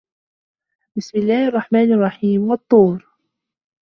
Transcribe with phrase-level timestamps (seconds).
[0.97, 3.07] بِسمِ اللَّهِ الرَّحمنِ الرَّحيمِ وَالطّورِ